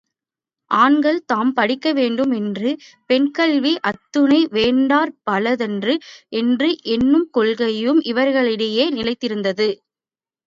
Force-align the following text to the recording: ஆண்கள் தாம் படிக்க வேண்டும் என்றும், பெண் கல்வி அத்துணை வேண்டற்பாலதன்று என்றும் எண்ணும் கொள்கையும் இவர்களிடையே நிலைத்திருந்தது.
ஆண்கள் 0.71 1.19
தாம் 1.25 1.51
படிக்க 1.53 1.87
வேண்டும் 1.93 2.31
என்றும், 2.31 2.71
பெண் 3.09 3.27
கல்வி 3.31 3.73
அத்துணை 3.81 4.39
வேண்டற்பாலதன்று 4.51 5.95
என்றும் 6.35 6.75
எண்ணும் 6.87 7.29
கொள்கையும் 7.31 8.01
இவர்களிடையே 8.05 8.87
நிலைத்திருந்தது. 8.91 9.69